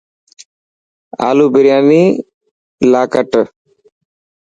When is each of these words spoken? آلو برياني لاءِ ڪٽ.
آلو 1.29 1.45
برياني 1.53 2.03
لاءِ 2.91 3.07
ڪٽ. 3.13 3.31